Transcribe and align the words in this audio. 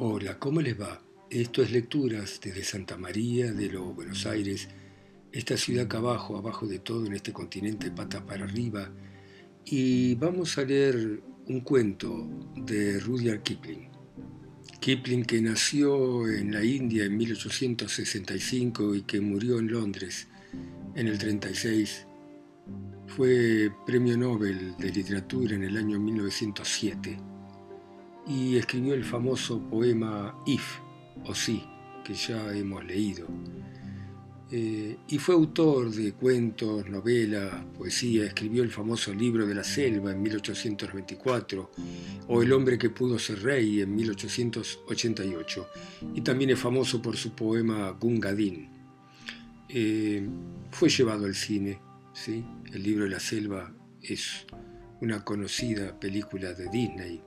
Hola, 0.00 0.38
¿cómo 0.38 0.60
les 0.60 0.80
va? 0.80 1.02
Esto 1.28 1.60
es 1.60 1.72
Lecturas 1.72 2.40
desde 2.40 2.62
Santa 2.62 2.96
María 2.96 3.50
de 3.50 3.68
los 3.68 3.96
Buenos 3.96 4.26
Aires, 4.26 4.68
esta 5.32 5.56
ciudad 5.56 5.86
acá 5.86 5.98
abajo, 5.98 6.36
abajo 6.36 6.68
de 6.68 6.78
todo 6.78 7.04
en 7.06 7.14
este 7.14 7.32
continente, 7.32 7.90
pata 7.90 8.24
para 8.24 8.44
arriba, 8.44 8.92
y 9.64 10.14
vamos 10.14 10.56
a 10.56 10.62
leer 10.62 11.20
un 11.48 11.62
cuento 11.62 12.28
de 12.54 13.00
Rudyard 13.00 13.42
Kipling. 13.42 13.88
Kipling 14.78 15.24
que 15.24 15.40
nació 15.40 16.28
en 16.28 16.52
la 16.52 16.62
India 16.62 17.04
en 17.04 17.16
1865 17.16 18.94
y 18.94 19.02
que 19.02 19.20
murió 19.20 19.58
en 19.58 19.66
Londres 19.66 20.28
en 20.94 21.08
el 21.08 21.18
36, 21.18 22.06
fue 23.08 23.72
premio 23.84 24.16
Nobel 24.16 24.76
de 24.78 24.92
Literatura 24.92 25.56
en 25.56 25.64
el 25.64 25.76
año 25.76 25.98
1907 25.98 27.27
y 28.28 28.56
escribió 28.56 28.94
el 28.94 29.04
famoso 29.04 29.60
poema 29.60 30.36
If 30.46 30.78
o 31.24 31.34
Sí, 31.34 31.64
que 32.04 32.14
ya 32.14 32.54
hemos 32.54 32.84
leído. 32.84 33.26
Eh, 34.50 34.96
y 35.08 35.18
fue 35.18 35.34
autor 35.34 35.90
de 35.90 36.12
cuentos, 36.12 36.88
novelas, 36.88 37.64
poesía, 37.76 38.24
escribió 38.24 38.62
el 38.62 38.70
famoso 38.70 39.12
libro 39.12 39.46
de 39.46 39.54
la 39.54 39.62
selva 39.62 40.12
en 40.12 40.22
1824 40.22 41.70
o 42.28 42.42
El 42.42 42.52
hombre 42.54 42.78
que 42.78 42.88
pudo 42.88 43.18
ser 43.18 43.42
rey 43.42 43.82
en 43.82 43.94
1888 43.94 45.68
y 46.14 46.22
también 46.22 46.50
es 46.50 46.58
famoso 46.58 47.02
por 47.02 47.16
su 47.16 47.34
poema 47.34 47.90
Gungadin. 47.90 48.70
Eh, 49.68 50.26
fue 50.70 50.88
llevado 50.88 51.26
al 51.26 51.34
cine, 51.34 51.78
¿sí? 52.14 52.42
el 52.72 52.82
libro 52.82 53.04
de 53.04 53.10
la 53.10 53.20
selva 53.20 53.70
es 54.00 54.46
una 55.02 55.22
conocida 55.24 55.98
película 56.00 56.54
de 56.54 56.70
Disney. 56.70 57.20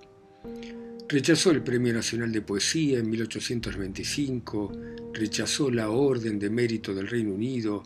Rechazó 1.12 1.52
el 1.52 1.62
Premio 1.62 1.94
Nacional 1.94 2.32
de 2.32 2.42
Poesía 2.42 3.00
en 3.00 3.10
1825, 3.10 4.72
rechazó 5.14 5.70
la 5.70 5.90
Orden 5.90 6.40
de 6.40 6.50
Mérito 6.50 6.96
del 6.96 7.10
Reino 7.10 7.34
Unido 7.34 7.84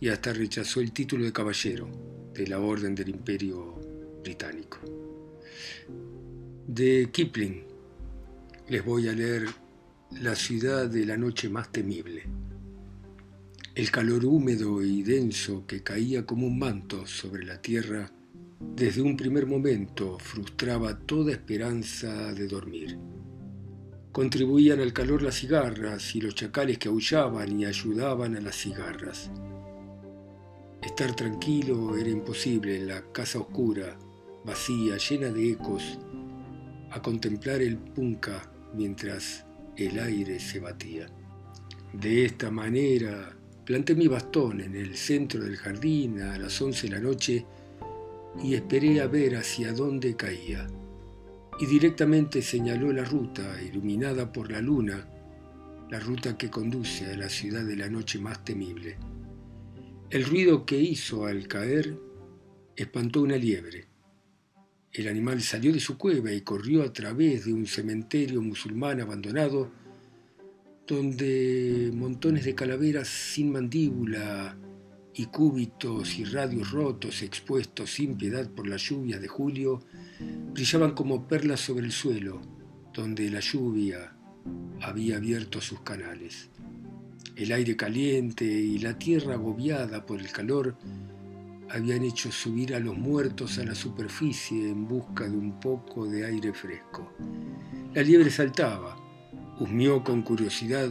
y 0.00 0.08
hasta 0.08 0.32
rechazó 0.32 0.80
el 0.80 0.90
título 0.90 1.24
de 1.24 1.32
caballero 1.32 1.88
de 2.34 2.48
la 2.48 2.58
Orden 2.58 2.96
del 2.96 3.10
Imperio 3.10 3.78
Británico. 4.24 4.80
De 6.66 7.10
Kipling 7.12 7.62
les 8.70 8.84
voy 8.84 9.06
a 9.06 9.12
leer 9.12 9.46
La 10.20 10.34
ciudad 10.34 10.88
de 10.88 11.06
la 11.06 11.16
noche 11.16 11.48
más 11.48 11.70
temible. 11.70 12.24
El 13.76 13.88
calor 13.92 14.24
húmedo 14.24 14.82
y 14.82 15.04
denso 15.04 15.64
que 15.64 15.84
caía 15.84 16.26
como 16.26 16.48
un 16.48 16.58
manto 16.58 17.06
sobre 17.06 17.44
la 17.44 17.62
tierra 17.62 18.10
desde 18.74 19.02
un 19.02 19.16
primer 19.16 19.46
momento 19.46 20.18
frustraba 20.18 20.98
toda 20.98 21.32
esperanza 21.32 22.32
de 22.32 22.48
dormir. 22.48 22.98
Contribuían 24.10 24.80
al 24.80 24.92
calor 24.92 25.22
las 25.22 25.36
cigarras 25.36 26.14
y 26.14 26.20
los 26.20 26.34
chacales 26.34 26.78
que 26.78 26.88
aullaban 26.88 27.60
y 27.60 27.64
ayudaban 27.64 28.36
a 28.36 28.40
las 28.40 28.56
cigarras. 28.56 29.30
Estar 30.82 31.14
tranquilo 31.16 31.96
era 31.96 32.08
imposible 32.08 32.76
en 32.76 32.88
la 32.88 33.02
casa 33.12 33.38
oscura, 33.38 33.96
vacía, 34.44 34.96
llena 34.98 35.28
de 35.28 35.52
ecos, 35.52 35.98
a 36.90 37.00
contemplar 37.00 37.62
el 37.62 37.76
punca 37.76 38.50
mientras 38.74 39.44
el 39.76 39.98
aire 39.98 40.38
se 40.38 40.60
batía. 40.60 41.06
De 41.92 42.24
esta 42.24 42.50
manera 42.50 43.36
planté 43.64 43.94
mi 43.94 44.08
bastón 44.08 44.60
en 44.60 44.76
el 44.76 44.96
centro 44.96 45.42
del 45.42 45.56
jardín 45.56 46.20
a 46.20 46.38
las 46.38 46.60
once 46.60 46.88
de 46.88 46.94
la 46.94 47.00
noche 47.00 47.46
y 48.42 48.54
esperé 48.54 49.00
a 49.00 49.06
ver 49.06 49.36
hacia 49.36 49.72
dónde 49.72 50.16
caía. 50.16 50.66
Y 51.60 51.66
directamente 51.66 52.42
señaló 52.42 52.92
la 52.92 53.04
ruta, 53.04 53.62
iluminada 53.62 54.32
por 54.32 54.50
la 54.50 54.60
luna, 54.60 55.08
la 55.90 56.00
ruta 56.00 56.36
que 56.36 56.50
conduce 56.50 57.06
a 57.06 57.16
la 57.16 57.28
ciudad 57.28 57.64
de 57.64 57.76
la 57.76 57.88
noche 57.88 58.18
más 58.18 58.44
temible. 58.44 58.96
El 60.10 60.24
ruido 60.24 60.66
que 60.66 60.78
hizo 60.80 61.26
al 61.26 61.46
caer 61.46 61.96
espantó 62.76 63.22
una 63.22 63.36
liebre. 63.36 63.86
El 64.92 65.08
animal 65.08 65.42
salió 65.42 65.72
de 65.72 65.80
su 65.80 65.98
cueva 65.98 66.32
y 66.32 66.42
corrió 66.42 66.82
a 66.82 66.92
través 66.92 67.44
de 67.44 67.52
un 67.52 67.66
cementerio 67.66 68.40
musulmán 68.40 69.00
abandonado, 69.00 69.70
donde 70.86 71.90
montones 71.94 72.44
de 72.44 72.54
calaveras 72.54 73.08
sin 73.08 73.52
mandíbula 73.52 74.56
y 75.14 75.26
cúbitos 75.26 76.18
y 76.18 76.24
radios 76.24 76.70
rotos 76.70 77.22
expuestos 77.22 77.94
sin 77.94 78.16
piedad 78.16 78.48
por 78.50 78.66
la 78.66 78.76
lluvia 78.76 79.18
de 79.18 79.28
julio 79.28 79.80
brillaban 80.52 80.92
como 80.92 81.28
perlas 81.28 81.60
sobre 81.60 81.86
el 81.86 81.92
suelo, 81.92 82.40
donde 82.92 83.30
la 83.30 83.40
lluvia 83.40 84.16
había 84.80 85.16
abierto 85.16 85.60
sus 85.60 85.80
canales. 85.80 86.50
El 87.36 87.52
aire 87.52 87.76
caliente 87.76 88.44
y 88.44 88.78
la 88.78 88.98
tierra 88.98 89.34
agobiada 89.34 90.04
por 90.04 90.20
el 90.20 90.30
calor 90.30 90.76
habían 91.70 92.02
hecho 92.04 92.30
subir 92.30 92.74
a 92.74 92.80
los 92.80 92.96
muertos 92.96 93.58
a 93.58 93.64
la 93.64 93.74
superficie 93.74 94.70
en 94.70 94.86
busca 94.86 95.28
de 95.28 95.36
un 95.36 95.58
poco 95.58 96.06
de 96.06 96.26
aire 96.26 96.52
fresco. 96.52 97.12
La 97.94 98.02
liebre 98.02 98.30
saltaba, 98.30 98.96
husmeó 99.58 100.04
con 100.04 100.22
curiosidad 100.22 100.90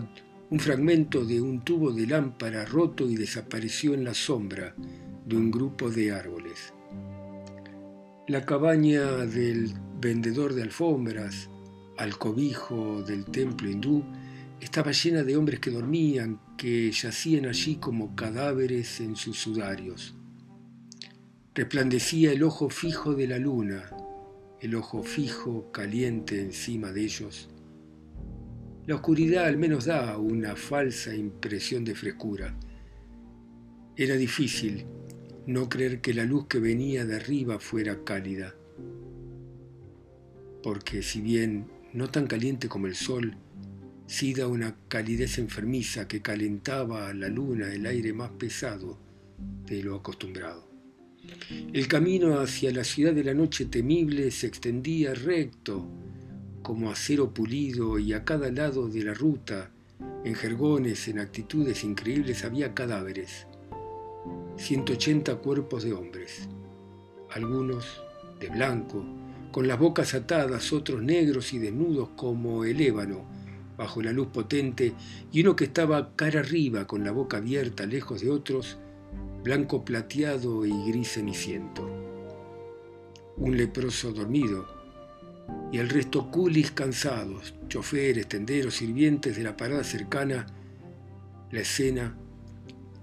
un 0.54 0.60
fragmento 0.60 1.26
de 1.26 1.42
un 1.42 1.62
tubo 1.66 1.92
de 1.92 2.06
lámpara 2.06 2.64
roto 2.64 3.10
y 3.10 3.16
desapareció 3.16 3.96
en 3.96 4.04
la 4.04 4.14
sombra 4.14 4.76
de 5.26 5.36
un 5.36 5.50
grupo 5.50 5.90
de 5.90 6.12
árboles. 6.12 6.76
La 8.28 8.46
cabaña 8.46 9.26
del 9.26 9.74
vendedor 10.00 10.54
de 10.54 10.62
alfombras, 10.62 11.50
al 11.98 12.20
cobijo 12.20 13.02
del 13.02 13.26
templo 13.26 13.68
hindú, 13.68 14.04
estaba 14.62 14.92
llena 14.92 15.24
de 15.24 15.36
hombres 15.36 15.60
que 15.60 15.72
dormían, 15.72 16.40
que 16.56 16.92
yacían 16.92 17.48
allí 17.48 17.78
como 17.78 18.16
cadáveres 18.16 19.00
en 19.00 19.16
sus 19.16 19.40
sudarios. 19.40 20.14
Resplandecía 21.56 22.32
el 22.32 22.44
ojo 22.44 22.70
fijo 22.70 23.16
de 23.16 23.26
la 23.26 23.40
luna, 23.40 23.90
el 24.62 24.76
ojo 24.76 25.02
fijo 25.02 25.72
caliente 25.72 26.40
encima 26.40 26.92
de 26.92 27.06
ellos, 27.06 27.50
la 28.86 28.96
oscuridad 28.96 29.46
al 29.46 29.58
menos 29.58 29.86
da 29.86 30.18
una 30.18 30.56
falsa 30.56 31.16
impresión 31.16 31.86
de 31.86 31.96
frescura. 31.96 32.58
Era 33.96 34.16
difícil 34.16 34.86
no 35.48 35.70
creer 35.70 36.02
que 36.02 36.14
la 36.14 36.26
luz 36.26 36.48
que 36.48 36.60
venía 36.60 37.06
de 37.06 37.16
arriba 37.16 37.60
fuera 37.60 38.04
cálida, 38.04 38.56
porque 40.62 41.02
si 41.02 41.22
bien 41.22 41.68
no 41.94 42.10
tan 42.10 42.28
caliente 42.28 42.68
como 42.68 42.88
el 42.88 42.96
sol, 42.96 43.38
sí 44.08 44.34
da 44.34 44.48
una 44.48 44.76
calidez 44.88 45.38
enfermiza 45.38 46.08
que 46.08 46.22
calentaba 46.22 47.10
a 47.10 47.14
la 47.14 47.30
luna 47.30 47.74
el 47.74 47.86
aire 47.86 48.14
más 48.14 48.32
pesado 48.32 49.00
de 49.66 49.84
lo 49.84 49.96
acostumbrado. 49.96 50.70
El 51.72 51.88
camino 51.88 52.40
hacia 52.40 52.72
la 52.72 52.84
ciudad 52.84 53.14
de 53.14 53.24
la 53.24 53.34
noche 53.34 53.66
temible 53.66 54.30
se 54.32 54.48
extendía 54.48 55.14
recto 55.14 55.88
como 56.64 56.90
acero 56.90 57.34
pulido 57.34 58.00
y 58.00 58.14
a 58.14 58.24
cada 58.24 58.50
lado 58.50 58.88
de 58.88 59.04
la 59.04 59.14
ruta, 59.14 59.70
en 60.24 60.34
jergones, 60.34 61.08
en 61.08 61.20
actitudes 61.20 61.84
increíbles, 61.84 62.46
había 62.46 62.74
cadáveres. 62.74 63.48
180 64.58 65.36
cuerpos 65.36 65.84
de 65.84 65.94
hombres, 65.94 66.48
algunos 67.32 68.02
de 68.40 68.48
blanco, 68.48 69.04
con 69.52 69.68
las 69.68 69.78
bocas 69.78 70.14
atadas, 70.14 70.72
otros 70.74 71.04
negros 71.04 71.54
y 71.54 71.60
desnudos 71.60 72.10
como 72.16 72.64
el 72.64 72.80
ébano, 72.80 73.26
bajo 73.78 74.02
la 74.02 74.14
luz 74.14 74.28
potente, 74.28 74.94
y 75.32 75.42
uno 75.42 75.56
que 75.56 75.66
estaba 75.66 76.16
cara 76.16 76.40
arriba, 76.40 76.88
con 76.88 77.04
la 77.04 77.12
boca 77.12 77.38
abierta, 77.38 77.86
lejos 77.86 78.22
de 78.22 78.30
otros, 78.30 78.78
blanco 79.44 79.84
plateado 79.84 80.66
y 80.66 80.72
gris 80.90 81.14
ceniciento. 81.14 81.88
Un 83.36 83.58
leproso 83.58 84.14
dormido, 84.14 84.83
y 85.72 85.78
el 85.80 85.90
resto 85.90 86.30
culis 86.30 86.72
cansados, 86.72 87.56
choferes, 87.68 88.28
tenderos, 88.28 88.76
sirvientes 88.76 89.36
de 89.36 89.44
la 89.44 89.58
parada 89.58 89.84
cercana, 89.84 90.46
la 91.52 91.62
escena, 91.62 92.16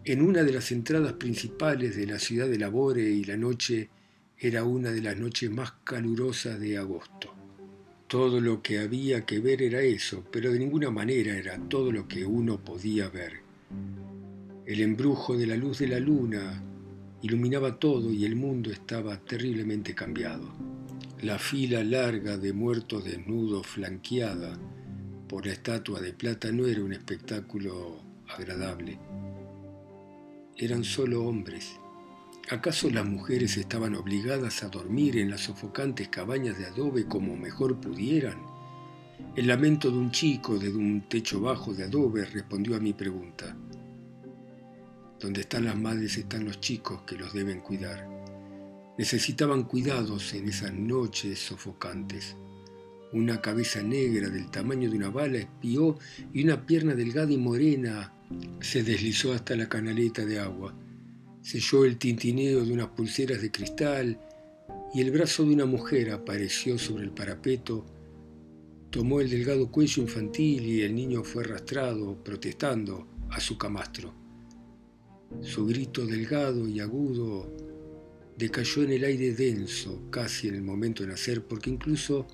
en 0.05 0.23
una 0.23 0.43
de 0.43 0.53
las 0.53 0.73
entradas 0.73 1.15
principales 1.15 1.97
de 1.97 2.07
la 2.07 2.19
ciudad 2.19 2.49
de 2.49 2.59
Labore 2.59 3.03
y 3.03 3.25
la 3.25 3.37
noche 3.37 3.91
era 4.39 4.65
una 4.65 4.91
de 4.91 5.03
las 5.03 5.17
noches 5.19 5.51
más 5.51 5.73
calurosas 5.85 6.59
de 6.59 6.79
agosto. 6.79 7.35
Todo 8.07 8.41
lo 8.41 8.63
que 8.63 8.79
había 8.79 9.27
que 9.27 9.39
ver 9.39 9.63
era 9.63 9.83
eso, 9.83 10.25
pero 10.33 10.51
de 10.51 10.59
ninguna 10.59 10.91
manera 10.91 11.37
era 11.37 11.59
todo 11.69 11.93
lo 11.93 12.09
que 12.09 12.25
uno 12.25 12.65
podía 12.65 13.09
ver. 13.09 13.35
El 14.65 14.81
embrujo 14.81 15.37
de 15.37 15.47
la 15.47 15.57
luz 15.57 15.81
de 15.81 15.89
la 15.89 16.01
luna 16.01 16.63
iluminaba 17.23 17.79
todo 17.79 18.11
y 18.11 18.25
el 18.25 18.37
mundo 18.37 18.71
estaba 18.71 19.19
terriblemente 19.19 19.95
cambiado. 19.95 20.70
La 21.23 21.39
fila 21.39 21.85
larga 21.85 22.39
de 22.39 22.55
muertos 22.55 23.05
desnudos 23.05 23.67
flanqueada 23.67 24.59
por 25.29 25.45
la 25.45 25.53
estatua 25.53 26.01
de 26.01 26.15
plata 26.15 26.51
no 26.51 26.67
era 26.67 26.83
un 26.83 26.95
espectáculo 26.95 28.01
agradable. 28.27 28.99
Eran 30.57 30.83
solo 30.83 31.27
hombres. 31.27 31.79
¿Acaso 32.49 32.89
las 32.89 33.05
mujeres 33.05 33.59
estaban 33.59 33.97
obligadas 33.97 34.63
a 34.63 34.69
dormir 34.69 35.19
en 35.19 35.29
las 35.29 35.43
sofocantes 35.43 36.09
cabañas 36.09 36.59
de 36.59 36.65
adobe 36.65 37.05
como 37.05 37.37
mejor 37.37 37.79
pudieran? 37.79 38.39
El 39.37 39.47
lamento 39.47 39.91
de 39.91 39.99
un 39.99 40.11
chico 40.11 40.59
desde 40.59 40.79
un 40.79 41.07
techo 41.07 41.39
bajo 41.39 41.75
de 41.75 41.85
adobe 41.85 42.25
respondió 42.25 42.77
a 42.77 42.81
mi 42.81 42.95
pregunta. 42.95 43.55
Donde 45.21 45.43
están 45.43 45.67
las 45.67 45.77
madres 45.77 46.17
están 46.17 46.47
los 46.47 46.61
chicos 46.61 47.03
que 47.03 47.17
los 47.17 47.35
deben 47.35 47.61
cuidar. 47.61 48.20
Necesitaban 49.01 49.63
cuidados 49.63 50.35
en 50.35 50.47
esas 50.51 50.75
noches 50.75 51.39
sofocantes. 51.39 52.37
Una 53.15 53.41
cabeza 53.41 53.83
negra 53.83 54.29
del 54.29 54.51
tamaño 54.51 54.91
de 54.91 54.99
una 54.99 55.09
bala 55.09 55.39
espió 55.39 55.99
y 56.35 56.45
una 56.45 56.67
pierna 56.67 56.95
delgada 56.95 57.33
y 57.33 57.39
morena 57.39 58.13
se 58.61 58.83
deslizó 58.83 59.33
hasta 59.33 59.57
la 59.57 59.71
canaleta 59.71 60.27
de 60.27 60.39
agua. 60.39 60.75
Selló 61.41 61.87
el 61.87 61.97
tintineo 61.97 62.63
de 62.63 62.75
unas 62.75 62.89
pulseras 62.89 63.41
de 63.41 63.51
cristal 63.51 64.21
y 64.93 65.01
el 65.01 65.11
brazo 65.13 65.45
de 65.45 65.55
una 65.55 65.65
mujer 65.65 66.11
apareció 66.11 66.79
sobre 66.79 67.05
el 67.05 67.13
parapeto, 67.13 67.87
tomó 68.91 69.23
el 69.23 69.31
delgado 69.31 69.71
cuello 69.71 70.03
infantil 70.03 70.67
y 70.67 70.83
el 70.83 70.95
niño 70.95 71.25
fue 71.25 71.45
arrastrado, 71.45 72.23
protestando, 72.23 73.09
a 73.31 73.41
su 73.41 73.57
camastro. 73.57 74.13
Su 75.41 75.65
grito 75.65 76.05
delgado 76.05 76.69
y 76.69 76.81
agudo 76.81 77.51
decayó 78.41 78.83
en 78.83 78.93
el 78.93 79.05
aire 79.05 79.35
denso, 79.35 80.01
casi 80.11 80.49
en 80.49 80.55
el 80.55 80.63
momento 80.63 81.03
de 81.03 81.11
nacer, 81.11 81.45
porque 81.45 81.69
incluso 81.69 82.27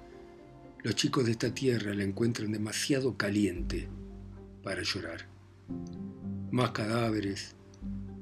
los 0.85 0.95
chicos 0.95 1.27
de 1.27 1.33
esta 1.33 1.53
tierra 1.53 1.93
la 1.93 2.05
encuentran 2.05 2.53
demasiado 2.53 3.17
caliente 3.17 3.89
para 4.63 4.83
llorar. 4.83 5.27
Más 6.53 6.71
cadáveres, 6.71 7.57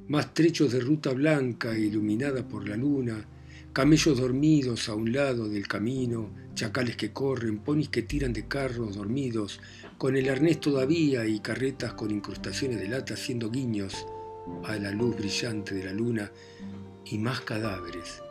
más 0.08 0.32
trechos 0.32 0.72
de 0.72 0.80
ruta 0.80 1.12
blanca 1.12 1.76
iluminada 1.78 2.48
por 2.48 2.66
la 2.66 2.76
luna, 2.76 3.28
camellos 3.74 4.18
dormidos 4.18 4.88
a 4.88 4.94
un 4.94 5.12
lado 5.12 5.46
del 5.46 5.68
camino, 5.68 6.30
chacales 6.54 6.96
que 6.96 7.12
corren, 7.12 7.58
ponis 7.58 7.90
que 7.90 8.02
tiran 8.02 8.32
de 8.32 8.48
carros 8.48 8.96
dormidos, 8.96 9.60
con 9.98 10.16
el 10.16 10.30
arnés 10.30 10.58
todavía 10.58 11.26
y 11.26 11.40
carretas 11.40 11.92
con 11.92 12.10
incrustaciones 12.10 12.80
de 12.80 12.88
lata 12.88 13.12
haciendo 13.12 13.50
guiños 13.50 14.06
a 14.64 14.76
la 14.76 14.90
luz 14.90 15.16
brillante 15.16 15.74
de 15.74 15.84
la 15.84 15.92
luna, 15.92 16.32
y 17.04 17.18
más 17.18 17.40
cadáveres. 17.40 18.22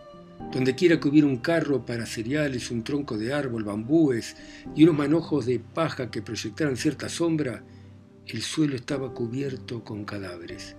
Donde 0.51 0.75
quiera 0.75 0.99
que 0.99 1.07
hubiera 1.07 1.27
un 1.27 1.37
carro 1.37 1.85
para 1.85 2.05
cereales, 2.05 2.71
un 2.71 2.83
tronco 2.83 3.17
de 3.17 3.33
árbol, 3.33 3.63
bambúes 3.63 4.35
y 4.75 4.83
unos 4.83 4.97
manojos 4.97 5.45
de 5.45 5.59
paja 5.59 6.11
que 6.11 6.21
proyectaran 6.21 6.77
cierta 6.77 7.09
sombra, 7.09 7.63
el 8.27 8.41
suelo 8.41 8.75
estaba 8.75 9.13
cubierto 9.13 9.83
con 9.83 10.05
cadáveres 10.05 10.75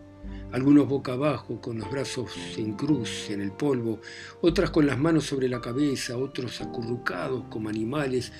algunos 0.54 0.86
boca 0.86 1.14
abajo 1.14 1.60
con 1.60 1.80
los 1.80 1.90
brazos 1.90 2.30
en 2.56 2.74
cruz 2.74 3.28
en 3.28 3.40
el 3.40 3.50
polvo, 3.50 4.00
otras 4.40 4.70
con 4.70 4.86
las 4.86 4.96
manos 4.96 5.24
sobre 5.24 5.48
la 5.48 5.60
cabeza, 5.60 6.16
otros 6.16 6.60
acurrucados 6.60 7.44
como 7.50 7.68
animales. 7.68 8.32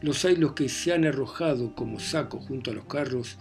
Los 0.00 0.24
hay 0.24 0.34
los 0.34 0.54
que 0.54 0.68
se 0.68 0.92
han 0.92 1.04
arrojado 1.04 1.74
como 1.76 2.00
sacos 2.00 2.44
junto 2.46 2.72
a 2.72 2.74
los 2.74 2.86
carros 2.86 3.38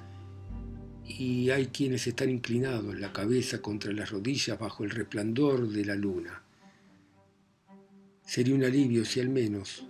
y 1.08 1.50
hay 1.52 1.68
quienes 1.68 2.08
están 2.08 2.30
inclinados 2.30 3.00
la 3.00 3.14
cabeza 3.14 3.62
contra 3.62 3.92
las 3.92 4.10
rodillas 4.10 4.58
bajo 4.58 4.84
el 4.84 4.90
resplandor 4.90 5.70
de 5.70 5.86
la 5.86 5.96
luna. 5.96 6.42
Sería 8.26 8.56
un 8.56 8.64
alivio 8.64 9.06
si 9.06 9.20
al 9.20 9.30
menos 9.30 9.86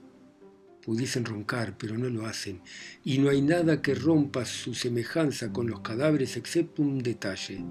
pudiesen 0.83 1.25
roncar, 1.25 1.77
pero 1.77 1.97
no 1.97 2.09
lo 2.09 2.27
hacen, 2.27 2.61
y 3.03 3.17
no 3.17 3.29
hay 3.29 3.41
nada 3.41 3.81
que 3.81 3.95
rompa 3.95 4.45
su 4.45 4.75
semejanza 4.75 5.51
con 5.51 5.67
los 5.67 5.79
cadáveres 5.79 6.37
excepto 6.37 6.83
un 6.83 6.99
detalle. 6.99 7.63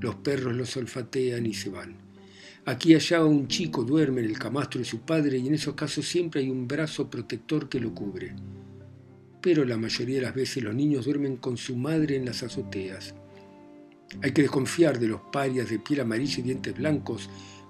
Los 0.00 0.16
perros 0.16 0.54
los 0.54 0.76
olfatean 0.76 1.46
y 1.46 1.54
se 1.54 1.70
van. 1.70 1.96
Aquí 2.64 2.94
allá 2.94 3.24
un 3.24 3.48
chico 3.48 3.84
duerme 3.84 4.20
en 4.20 4.26
el 4.26 4.38
camastro 4.38 4.80
de 4.80 4.84
su 4.84 5.00
padre 5.00 5.38
y 5.38 5.48
en 5.48 5.54
esos 5.54 5.74
casos 5.74 6.06
siempre 6.06 6.42
hay 6.42 6.50
un 6.50 6.68
brazo 6.68 7.08
protector 7.08 7.68
que 7.68 7.80
lo 7.80 7.94
cubre. 7.94 8.34
Pero 9.42 9.64
la 9.64 9.76
mayoría 9.76 10.16
de 10.16 10.22
las 10.22 10.34
veces 10.34 10.62
los 10.62 10.74
niños 10.74 11.04
duermen 11.04 11.36
con 11.36 11.56
su 11.56 11.76
madre 11.76 12.16
en 12.16 12.24
las 12.24 12.42
azoteas. 12.42 13.14
Hay 14.22 14.32
que 14.32 14.42
desconfiar 14.42 14.98
de 14.98 15.08
los 15.08 15.20
parias 15.32 15.68
de 15.68 15.78
piel 15.78 16.00
amarilla 16.00 16.38
y 16.38 16.42
dientes 16.42 16.76
blancos 16.76 17.28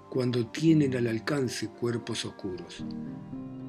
cuando 0.09 0.47
tienen 0.47 0.95
al 0.95 1.07
alcance 1.07 1.67
cuerpos 1.69 2.25
oscuros 2.25 2.85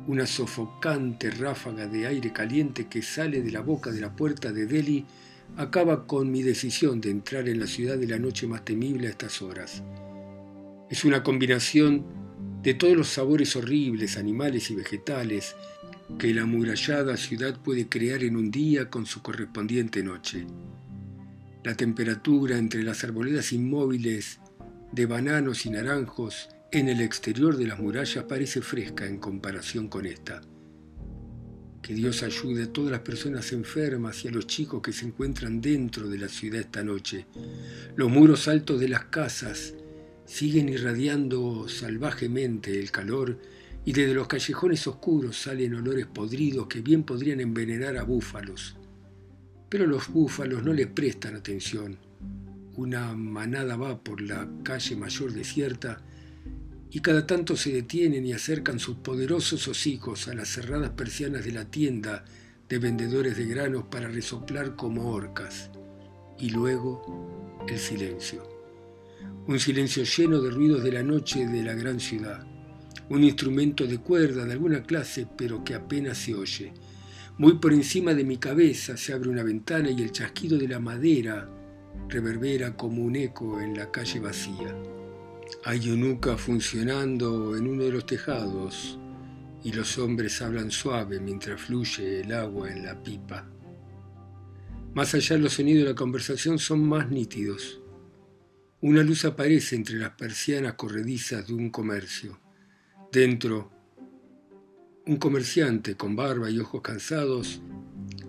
una 0.06 0.26
sofocante 0.26 1.30
ráfaga 1.30 1.86
de 1.86 2.06
aire 2.06 2.32
caliente 2.32 2.88
que 2.88 3.02
sale 3.02 3.42
de 3.42 3.50
la 3.50 3.60
boca 3.60 3.90
de 3.90 4.00
la 4.00 4.14
puerta 4.14 4.52
de 4.52 4.66
Delhi 4.66 5.06
acaba 5.56 6.06
con 6.06 6.30
mi 6.30 6.42
decisión 6.42 7.00
de 7.00 7.10
entrar 7.10 7.48
en 7.48 7.60
la 7.60 7.66
ciudad 7.66 7.96
de 7.96 8.06
la 8.06 8.18
noche 8.18 8.46
más 8.46 8.64
temible 8.64 9.06
a 9.06 9.10
estas 9.10 9.40
horas. 9.40 9.82
Es 10.90 11.04
una 11.04 11.22
combinación 11.22 12.04
de 12.62 12.74
todos 12.74 12.96
los 12.96 13.08
sabores 13.08 13.56
horribles, 13.56 14.16
animales 14.16 14.70
y 14.70 14.74
vegetales, 14.74 15.56
que 16.18 16.34
la 16.34 16.42
amurallada 16.42 17.16
ciudad 17.16 17.58
puede 17.60 17.88
crear 17.88 18.22
en 18.22 18.36
un 18.36 18.50
día 18.50 18.90
con 18.90 19.06
su 19.06 19.22
correspondiente 19.22 20.02
noche. 20.02 20.46
La 21.64 21.74
temperatura 21.74 22.58
entre 22.58 22.82
las 22.82 23.04
arboledas 23.04 23.52
inmóviles 23.52 24.38
de 24.92 25.06
bananos 25.06 25.66
y 25.66 25.70
naranjos 25.70 26.48
en 26.70 26.88
el 26.88 27.00
exterior 27.00 27.56
de 27.56 27.66
las 27.66 27.78
murallas 27.78 28.24
parece 28.24 28.60
fresca 28.60 29.06
en 29.06 29.18
comparación 29.18 29.88
con 29.88 30.06
esta. 30.06 30.42
Que 31.80 31.94
Dios 31.94 32.22
ayude 32.22 32.64
a 32.64 32.72
todas 32.72 32.90
las 32.90 33.00
personas 33.00 33.52
enfermas 33.52 34.24
y 34.24 34.28
a 34.28 34.30
los 34.30 34.46
chicos 34.46 34.82
que 34.82 34.92
se 34.92 35.06
encuentran 35.06 35.60
dentro 35.60 36.08
de 36.08 36.18
la 36.18 36.28
ciudad 36.28 36.60
esta 36.60 36.82
noche. 36.82 37.26
Los 37.96 38.10
muros 38.10 38.48
altos 38.48 38.80
de 38.80 38.88
las 38.88 39.06
casas 39.06 39.74
siguen 40.26 40.68
irradiando 40.68 41.68
salvajemente 41.68 42.78
el 42.78 42.90
calor 42.90 43.38
y 43.84 43.92
desde 43.92 44.14
los 44.14 44.26
callejones 44.26 44.86
oscuros 44.86 45.36
salen 45.36 45.74
olores 45.74 46.06
podridos 46.06 46.66
que 46.66 46.80
bien 46.80 47.02
podrían 47.02 47.40
envenenar 47.40 47.96
a 47.96 48.02
búfalos. 48.02 48.76
Pero 49.68 49.86
los 49.86 50.08
búfalos 50.08 50.62
no 50.62 50.72
les 50.72 50.86
prestan 50.86 51.36
atención. 51.36 51.98
Una 52.76 53.14
manada 53.14 53.76
va 53.76 54.02
por 54.02 54.20
la 54.20 54.48
calle 54.62 54.96
mayor 54.96 55.32
desierta 55.32 56.02
y 56.90 57.00
cada 57.00 57.26
tanto 57.26 57.56
se 57.56 57.72
detienen 57.72 58.24
y 58.24 58.32
acercan 58.32 58.78
sus 58.78 58.96
poderosos 58.96 59.68
hocicos 59.68 60.28
a 60.28 60.34
las 60.34 60.48
cerradas 60.48 60.90
persianas 60.90 61.44
de 61.44 61.52
la 61.52 61.64
tienda 61.70 62.24
de 62.68 62.78
vendedores 62.78 63.36
de 63.36 63.46
granos 63.46 63.84
para 63.90 64.08
resoplar 64.08 64.76
como 64.76 65.10
orcas. 65.10 65.70
Y 66.38 66.50
luego 66.50 67.62
el 67.68 67.78
silencio. 67.78 68.48
Un 69.46 69.60
silencio 69.60 70.04
lleno 70.04 70.40
de 70.40 70.50
ruidos 70.50 70.82
de 70.82 70.92
la 70.92 71.02
noche 71.02 71.46
de 71.46 71.62
la 71.62 71.74
gran 71.74 72.00
ciudad. 72.00 72.53
Un 73.10 73.22
instrumento 73.22 73.86
de 73.86 73.98
cuerda 73.98 74.44
de 74.44 74.52
alguna 74.52 74.82
clase, 74.82 75.26
pero 75.36 75.62
que 75.62 75.74
apenas 75.74 76.18
se 76.18 76.34
oye. 76.34 76.72
Muy 77.36 77.58
por 77.58 77.72
encima 77.72 78.14
de 78.14 78.24
mi 78.24 78.38
cabeza 78.38 78.96
se 78.96 79.12
abre 79.12 79.28
una 79.28 79.42
ventana 79.42 79.90
y 79.90 80.02
el 80.02 80.12
chasquido 80.12 80.56
de 80.56 80.68
la 80.68 80.78
madera 80.78 81.48
reverbera 82.08 82.76
como 82.76 83.02
un 83.02 83.16
eco 83.16 83.60
en 83.60 83.76
la 83.76 83.90
calle 83.90 84.20
vacía. 84.20 84.74
Hay 85.64 85.80
nuca 85.96 86.36
funcionando 86.36 87.56
en 87.56 87.66
uno 87.66 87.84
de 87.84 87.92
los 87.92 88.06
tejados 88.06 88.98
y 89.62 89.72
los 89.72 89.98
hombres 89.98 90.42
hablan 90.42 90.70
suave 90.70 91.20
mientras 91.20 91.60
fluye 91.60 92.20
el 92.20 92.32
agua 92.32 92.70
en 92.70 92.84
la 92.84 93.02
pipa. 93.02 93.48
Más 94.94 95.14
allá 95.14 95.36
los 95.38 95.54
sonidos 95.54 95.84
de 95.84 95.90
la 95.90 95.96
conversación 95.96 96.58
son 96.58 96.86
más 96.86 97.10
nítidos. 97.10 97.80
Una 98.80 99.02
luz 99.02 99.24
aparece 99.24 99.74
entre 99.74 99.96
las 99.96 100.10
persianas 100.10 100.74
corredizas 100.74 101.46
de 101.46 101.54
un 101.54 101.70
comercio. 101.70 102.43
Dentro, 103.14 103.70
un 105.06 105.18
comerciante 105.18 105.94
con 105.94 106.16
barba 106.16 106.50
y 106.50 106.58
ojos 106.58 106.82
cansados 106.82 107.62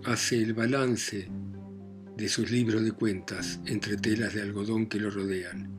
hace 0.04 0.40
el 0.40 0.54
balance 0.54 1.28
de 2.16 2.28
sus 2.28 2.52
libros 2.52 2.84
de 2.84 2.92
cuentas 2.92 3.58
entre 3.66 3.96
telas 3.96 4.34
de 4.34 4.42
algodón 4.42 4.86
que 4.86 5.00
lo 5.00 5.10
rodean. 5.10 5.76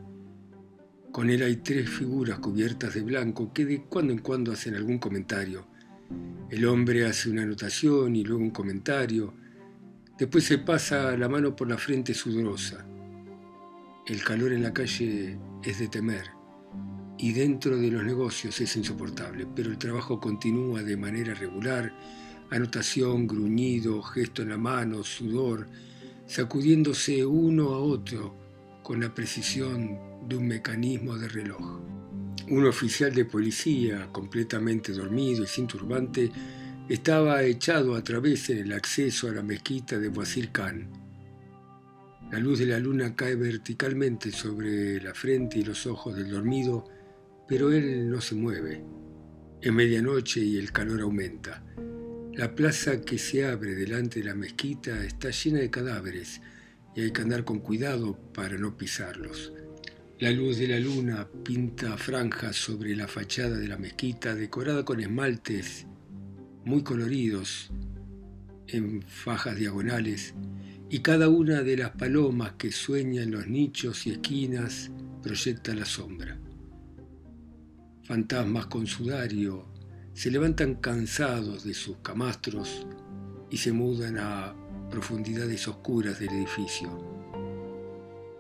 Con 1.14 1.30
él 1.30 1.42
hay 1.42 1.56
tres 1.56 1.90
figuras 1.90 2.40
cubiertas 2.40 2.96
de 2.96 3.02
blanco 3.02 3.54
que 3.54 3.64
de 3.64 3.84
cuando 3.84 4.12
en 4.12 4.20
cuando 4.20 4.52
hacen 4.52 4.76
algún 4.76 4.98
comentario. 4.98 5.66
El 6.50 6.66
hombre 6.66 7.06
hace 7.06 7.30
una 7.30 7.44
anotación 7.44 8.14
y 8.14 8.26
luego 8.26 8.44
un 8.44 8.52
comentario. 8.52 9.34
Después 10.20 10.44
se 10.44 10.58
pasa 10.58 11.16
la 11.16 11.30
mano 11.30 11.56
por 11.56 11.70
la 11.70 11.78
frente 11.78 12.14
sudorosa. 12.14 12.86
El 14.06 14.22
calor 14.22 14.52
en 14.52 14.64
la 14.64 14.74
calle 14.74 15.40
es 15.64 15.80
de 15.80 15.88
temer 15.88 16.37
y 17.20 17.34
dentro 17.34 17.78
de 17.78 17.90
los 17.90 18.04
negocios 18.04 18.60
es 18.62 18.76
insoportable, 18.76 19.48
pero 19.56 19.72
el 19.72 19.78
trabajo 19.78 20.20
continúa 20.20 20.84
de 20.84 20.98
manera 20.98 21.34
regular, 21.34 21.92
anotación, 22.50 23.28
gruñido, 23.28 24.02
gesto 24.04 24.44
en 24.44 24.50
la 24.50 24.58
mano, 24.58 25.04
sudor, 25.04 25.68
sacudiéndose 26.28 27.26
uno 27.26 27.74
a 27.74 27.80
otro 27.80 28.36
con 28.84 29.02
la 29.02 29.14
precisión 29.14 29.98
de 30.28 30.36
un 30.36 30.48
mecanismo 30.48 31.18
de 31.18 31.28
reloj. 31.28 31.82
Un 32.50 32.66
oficial 32.66 33.14
de 33.14 33.26
policía, 33.26 34.08
completamente 34.12 34.94
dormido 34.94 35.44
y 35.44 35.48
sin 35.48 35.68
turbante, 35.68 36.32
estaba 36.88 37.44
echado 37.44 37.96
a 37.96 38.04
través 38.04 38.50
en 38.50 38.60
el 38.60 38.74
acceso 38.74 39.28
a 39.28 39.34
la 39.34 39.44
mezquita 39.44 39.98
de 39.98 40.08
Wazir 40.08 40.52
Khan. 40.52 40.90
La 42.32 42.40
luz 42.40 42.60
de 42.60 42.66
la 42.66 42.80
luna 42.80 43.16
cae 43.16 43.36
verticalmente 43.36 44.32
sobre 44.32 45.02
la 45.02 45.14
frente 45.14 45.60
y 45.60 45.64
los 45.64 45.86
ojos 45.88 46.16
del 46.16 46.30
dormido, 46.30 46.86
pero 47.48 47.72
él 47.72 48.10
no 48.10 48.22
se 48.22 48.36
mueve. 48.36 48.84
Es 49.62 49.72
medianoche 49.72 50.42
y 50.42 50.58
el 50.58 50.72
calor 50.72 51.02
aumenta. 51.02 51.64
La 52.34 52.54
plaza 52.54 53.02
que 53.02 53.18
se 53.18 53.46
abre 53.46 53.74
delante 53.74 54.20
de 54.20 54.26
la 54.26 54.36
mezquita 54.36 55.04
está 55.04 55.32
llena 55.32 55.60
de 55.60 55.72
cadáveres 55.72 56.42
y 56.96 57.02
hay 57.02 57.12
que 57.12 57.22
andar 57.22 57.44
con 57.44 57.60
cuidado 57.60 58.18
para 58.34 58.58
no 58.58 58.78
pisarlos. 58.78 59.54
La 60.20 60.32
luz 60.32 60.58
de 60.58 60.68
la 60.68 60.80
luna 60.80 61.28
pinta 61.44 61.98
franjas 61.98 62.56
sobre 62.56 62.96
la 62.96 63.08
fachada 63.08 63.58
de 63.58 63.68
la 63.68 63.78
mezquita 63.78 64.36
decorada 64.36 64.84
con 64.84 65.00
esmaltes 65.00 65.86
muy 66.66 66.84
coloridos 66.84 67.72
en 68.68 69.02
fajas 69.02 69.56
diagonales 69.56 70.34
y 70.90 71.00
cada 71.00 71.30
una 71.30 71.62
de 71.62 71.78
las 71.78 71.92
palomas 71.92 72.54
que 72.58 72.72
sueña 72.72 73.24
en 73.24 73.32
los 73.32 73.48
nichos 73.48 74.06
y 74.06 74.12
esquinas 74.12 74.92
proyecta 75.22 75.74
la 75.74 75.86
sombra. 75.86 76.40
Fantasmas 78.08 78.68
con 78.68 78.88
sudario 78.88 79.66
se 80.14 80.32
levantan 80.32 80.76
cansados 80.76 81.66
de 81.66 81.74
sus 81.74 81.98
camastros 81.98 82.88
y 83.50 83.58
se 83.58 83.74
mudan 83.74 84.18
a 84.18 84.56
profundidades 84.90 85.68
oscuras 85.68 86.18
del 86.18 86.30
edificio. 86.30 86.90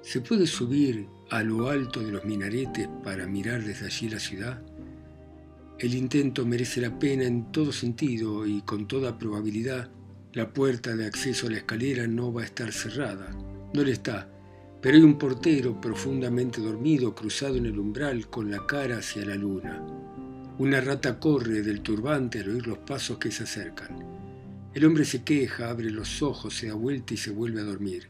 ¿Se 0.01 0.21
puede 0.21 0.47
subir 0.47 1.09
a 1.29 1.43
lo 1.43 1.69
alto 1.69 1.99
de 1.99 2.13
los 2.13 2.23
minaretes 2.23 2.87
para 3.03 3.27
mirar 3.27 3.61
desde 3.61 3.87
allí 3.87 4.07
la 4.07 4.19
ciudad? 4.19 4.61
El 5.79 5.95
intento 5.95 6.45
merece 6.45 6.79
la 6.79 6.97
pena 6.97 7.25
en 7.25 7.51
todo 7.51 7.73
sentido 7.73 8.47
y 8.47 8.61
con 8.61 8.87
toda 8.87 9.17
probabilidad 9.17 9.89
la 10.31 10.53
puerta 10.53 10.95
de 10.95 11.07
acceso 11.07 11.47
a 11.47 11.49
la 11.49 11.57
escalera 11.57 12.07
no 12.07 12.31
va 12.31 12.43
a 12.43 12.45
estar 12.45 12.71
cerrada. 12.71 13.31
No 13.73 13.83
le 13.83 13.91
está, 13.91 14.29
pero 14.81 14.95
hay 14.95 15.03
un 15.03 15.17
portero 15.17 15.79
profundamente 15.81 16.61
dormido 16.61 17.15
cruzado 17.15 17.55
en 17.55 17.65
el 17.65 17.79
umbral 17.79 18.29
con 18.29 18.51
la 18.51 18.65
cara 18.65 18.97
hacia 18.97 19.25
la 19.25 19.35
luna. 19.35 19.83
Una 20.59 20.81
rata 20.81 21.19
corre 21.19 21.61
del 21.61 21.81
turbante 21.81 22.39
al 22.39 22.49
oír 22.49 22.67
los 22.67 22.79
pasos 22.79 23.17
que 23.17 23.31
se 23.31 23.43
acercan. 23.43 23.97
El 24.73 24.85
hombre 24.85 25.05
se 25.05 25.23
queja, 25.23 25.69
abre 25.69 25.89
los 25.89 26.21
ojos, 26.21 26.55
se 26.55 26.67
da 26.67 26.73
vuelta 26.73 27.13
y 27.13 27.17
se 27.17 27.31
vuelve 27.31 27.61
a 27.61 27.65
dormir. 27.65 28.09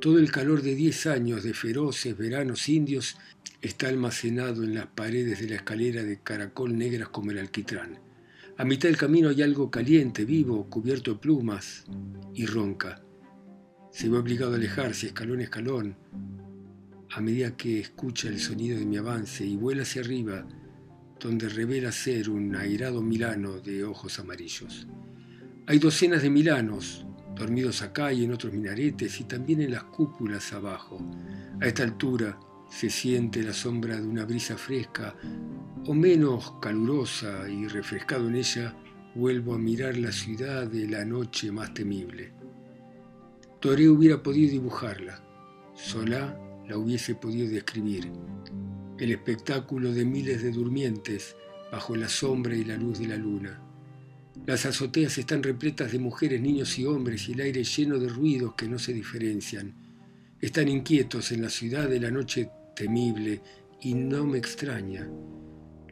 Todo 0.00 0.18
el 0.18 0.30
calor 0.30 0.62
de 0.62 0.74
diez 0.74 1.06
años 1.06 1.42
de 1.42 1.54
feroces 1.54 2.16
veranos 2.16 2.68
indios 2.68 3.16
está 3.62 3.88
almacenado 3.88 4.64
en 4.64 4.74
las 4.74 4.86
paredes 4.86 5.40
de 5.40 5.48
la 5.48 5.56
escalera 5.56 6.02
de 6.02 6.20
caracol 6.20 6.76
negras 6.76 7.08
como 7.08 7.30
el 7.30 7.38
alquitrán. 7.38 7.98
A 8.58 8.64
mitad 8.64 8.88
del 8.88 8.96
camino 8.96 9.28
hay 9.28 9.42
algo 9.42 9.70
caliente, 9.70 10.24
vivo, 10.24 10.68
cubierto 10.70 11.12
de 11.12 11.18
plumas, 11.18 11.84
y 12.34 12.46
ronca. 12.46 13.02
Se 13.96 14.10
ve 14.10 14.18
obligado 14.18 14.52
a 14.52 14.56
alejarse, 14.56 15.06
escalón 15.06 15.40
a 15.40 15.44
escalón, 15.44 15.96
a 17.12 17.20
medida 17.22 17.56
que 17.56 17.80
escucha 17.80 18.28
el 18.28 18.38
sonido 18.38 18.78
de 18.78 18.84
mi 18.84 18.98
avance 18.98 19.42
y 19.42 19.56
vuela 19.56 19.84
hacia 19.84 20.02
arriba, 20.02 20.46
donde 21.18 21.48
revela 21.48 21.90
ser 21.90 22.28
un 22.28 22.54
airado 22.56 23.00
milano 23.00 23.58
de 23.58 23.84
ojos 23.84 24.18
amarillos. 24.18 24.86
Hay 25.66 25.78
docenas 25.78 26.20
de 26.20 26.28
milanos, 26.28 27.06
dormidos 27.34 27.80
acá 27.80 28.12
y 28.12 28.24
en 28.24 28.34
otros 28.34 28.52
minaretes 28.52 29.18
y 29.18 29.24
también 29.24 29.62
en 29.62 29.70
las 29.70 29.84
cúpulas 29.84 30.52
abajo. 30.52 30.98
A 31.62 31.66
esta 31.66 31.82
altura 31.82 32.38
se 32.68 32.90
siente 32.90 33.42
la 33.42 33.54
sombra 33.54 33.98
de 33.98 34.06
una 34.06 34.26
brisa 34.26 34.58
fresca 34.58 35.16
o 35.86 35.94
menos 35.94 36.52
calurosa 36.60 37.48
y 37.48 37.66
refrescado 37.66 38.28
en 38.28 38.36
ella, 38.36 38.76
vuelvo 39.14 39.54
a 39.54 39.58
mirar 39.58 39.96
la 39.96 40.12
ciudad 40.12 40.66
de 40.66 40.86
la 40.86 41.02
noche 41.06 41.50
más 41.50 41.72
temible. 41.72 42.35
Toré 43.66 43.88
hubiera 43.88 44.22
podido 44.22 44.52
dibujarla, 44.52 45.20
Solá 45.74 46.38
la 46.68 46.78
hubiese 46.78 47.16
podido 47.16 47.50
describir. 47.50 48.12
El 48.96 49.10
espectáculo 49.10 49.92
de 49.92 50.04
miles 50.04 50.40
de 50.44 50.52
durmientes 50.52 51.34
bajo 51.72 51.96
la 51.96 52.08
sombra 52.08 52.54
y 52.54 52.62
la 52.62 52.76
luz 52.76 53.00
de 53.00 53.08
la 53.08 53.16
luna 53.16 53.60
las 54.46 54.64
azoteas 54.66 55.18
están 55.18 55.42
repletas 55.42 55.90
de 55.90 55.98
mujeres, 55.98 56.40
niños 56.40 56.78
y 56.78 56.84
hombres 56.84 57.28
y 57.28 57.32
el 57.32 57.40
aire 57.40 57.64
lleno 57.64 57.98
de 57.98 58.08
ruidos 58.08 58.54
que 58.54 58.68
no 58.68 58.78
se 58.78 58.92
diferencian. 58.92 59.74
Están 60.40 60.68
inquietos 60.68 61.32
en 61.32 61.42
la 61.42 61.50
ciudad 61.50 61.88
de 61.88 61.98
la 61.98 62.12
noche 62.12 62.48
temible 62.76 63.40
y 63.80 63.94
no 63.94 64.24
me 64.24 64.38
extraña. 64.38 65.10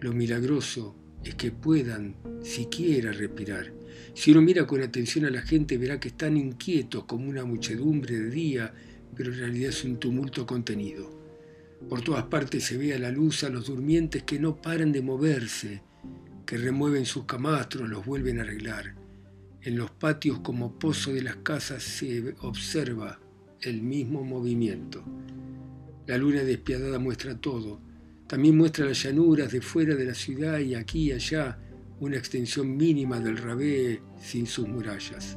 Lo 0.00 0.12
milagroso 0.12 0.94
es 1.24 1.34
que 1.34 1.50
puedan 1.50 2.14
siquiera 2.44 3.10
respirar. 3.10 3.72
Si 4.14 4.30
uno 4.30 4.42
mira 4.42 4.66
con 4.66 4.82
atención 4.82 5.24
a 5.24 5.30
la 5.30 5.42
gente 5.42 5.78
verá 5.78 5.98
que 5.98 6.08
están 6.08 6.36
inquietos 6.36 7.04
como 7.04 7.28
una 7.28 7.44
muchedumbre 7.44 8.18
de 8.18 8.30
día, 8.30 8.74
pero 9.14 9.32
en 9.32 9.38
realidad 9.38 9.70
es 9.70 9.84
un 9.84 9.98
tumulto 9.98 10.46
contenido. 10.46 11.10
Por 11.88 12.02
todas 12.02 12.24
partes 12.24 12.64
se 12.64 12.76
ve 12.76 12.94
a 12.94 12.98
la 12.98 13.10
luz 13.10 13.44
a 13.44 13.50
los 13.50 13.66
durmientes 13.66 14.22
que 14.22 14.38
no 14.38 14.60
paran 14.60 14.92
de 14.92 15.02
moverse 15.02 15.82
que 16.46 16.58
remueven 16.58 17.06
sus 17.06 17.24
camastros, 17.24 17.88
los 17.88 18.04
vuelven 18.04 18.38
a 18.38 18.42
arreglar. 18.42 18.94
En 19.62 19.76
los 19.76 19.90
patios 19.90 20.40
como 20.40 20.78
pozo 20.78 21.12
de 21.12 21.22
las 21.22 21.36
casas 21.36 21.82
se 21.82 22.34
observa 22.40 23.18
el 23.60 23.80
mismo 23.82 24.22
movimiento. 24.22 25.02
La 26.06 26.18
luna 26.18 26.42
despiadada 26.42 26.98
muestra 26.98 27.40
todo. 27.40 27.80
También 28.26 28.56
muestra 28.56 28.84
las 28.84 29.02
llanuras 29.02 29.52
de 29.52 29.62
fuera 29.62 29.94
de 29.94 30.04
la 30.04 30.14
ciudad 30.14 30.58
y 30.58 30.74
aquí 30.74 31.04
y 31.04 31.12
allá 31.12 31.58
una 32.00 32.16
extensión 32.16 32.76
mínima 32.76 33.20
del 33.20 33.36
rabé 33.36 34.02
sin 34.20 34.46
sus 34.46 34.68
murallas. 34.68 35.36